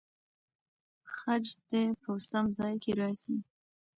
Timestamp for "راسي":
2.99-3.35